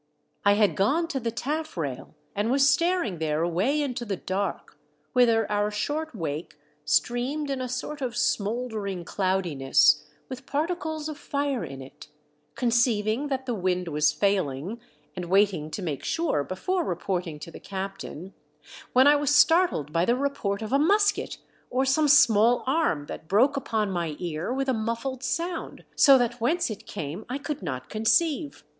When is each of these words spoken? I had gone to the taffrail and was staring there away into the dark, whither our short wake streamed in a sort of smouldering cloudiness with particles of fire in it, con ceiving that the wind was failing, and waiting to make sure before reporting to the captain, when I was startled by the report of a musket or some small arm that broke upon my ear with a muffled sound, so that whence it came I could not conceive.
I 0.43 0.53
had 0.53 0.75
gone 0.75 1.07
to 1.09 1.19
the 1.19 1.29
taffrail 1.29 2.15
and 2.35 2.49
was 2.49 2.67
staring 2.67 3.19
there 3.19 3.43
away 3.43 3.79
into 3.83 4.03
the 4.03 4.15
dark, 4.15 4.75
whither 5.13 5.45
our 5.51 5.69
short 5.69 6.15
wake 6.15 6.57
streamed 6.83 7.51
in 7.51 7.61
a 7.61 7.69
sort 7.69 8.01
of 8.01 8.17
smouldering 8.17 9.05
cloudiness 9.05 10.03
with 10.27 10.47
particles 10.47 11.07
of 11.07 11.19
fire 11.19 11.63
in 11.63 11.83
it, 11.83 12.07
con 12.55 12.71
ceiving 12.71 13.29
that 13.29 13.45
the 13.45 13.53
wind 13.53 13.89
was 13.89 14.11
failing, 14.11 14.79
and 15.15 15.25
waiting 15.25 15.69
to 15.69 15.83
make 15.83 16.03
sure 16.03 16.43
before 16.43 16.83
reporting 16.83 17.37
to 17.37 17.51
the 17.51 17.59
captain, 17.59 18.33
when 18.93 19.05
I 19.05 19.15
was 19.15 19.35
startled 19.35 19.93
by 19.93 20.05
the 20.05 20.15
report 20.15 20.63
of 20.63 20.73
a 20.73 20.79
musket 20.79 21.37
or 21.69 21.85
some 21.85 22.07
small 22.07 22.63
arm 22.65 23.05
that 23.05 23.27
broke 23.27 23.55
upon 23.55 23.91
my 23.91 24.15
ear 24.17 24.51
with 24.51 24.67
a 24.67 24.73
muffled 24.73 25.21
sound, 25.21 25.85
so 25.95 26.17
that 26.17 26.41
whence 26.41 26.71
it 26.71 26.87
came 26.87 27.23
I 27.29 27.37
could 27.37 27.61
not 27.61 27.87
conceive. 27.87 28.63